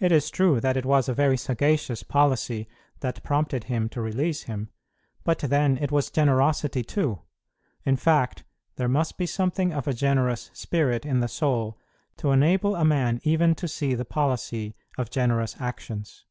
It 0.00 0.10
is 0.10 0.32
true 0.32 0.58
that 0.58 0.76
it 0.76 0.84
was 0.84 1.08
a 1.08 1.14
very 1.14 1.36
sagacious 1.36 2.02
policy 2.02 2.68
that 2.98 3.22
prompted 3.22 3.62
him 3.70 3.88
to 3.90 4.00
release 4.00 4.42
him. 4.50 4.68
But, 5.22 5.38
then, 5.38 5.78
it 5.78 5.92
was 5.92 6.10
generosity 6.10 6.82
too. 6.82 7.20
In 7.84 7.96
fact, 7.96 8.42
there 8.74 8.88
must 8.88 9.16
be 9.16 9.26
something 9.26 9.72
of 9.72 9.86
a 9.86 9.92
generous 9.94 10.50
spirit 10.54 11.06
in 11.06 11.20
the 11.20 11.28
soul 11.28 11.78
to 12.16 12.32
enable 12.32 12.74
a 12.74 12.84
man 12.84 13.20
even 13.22 13.54
to 13.54 13.68
see 13.68 13.94
the 13.94 14.04
policy 14.04 14.74
of 14.98 15.08
generous 15.08 15.54
actions. 15.60 16.24